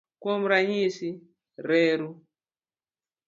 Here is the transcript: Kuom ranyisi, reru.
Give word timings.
Kuom 0.21 0.41
ranyisi, 0.51 1.09
reru. 1.67 2.09